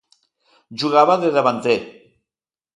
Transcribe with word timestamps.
Jugava 0.85 1.19
de 1.25 1.31
davanter. 1.37 1.79